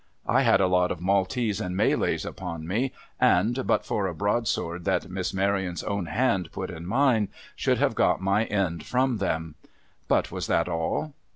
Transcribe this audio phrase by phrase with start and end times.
[0.25, 4.83] I had a lot of Maltese and Malays upon me, and, but for a broadsword
[4.85, 9.53] that Miss Maryon's own hand put in mine, should have got my end from them.
[10.09, 11.13] But, was that all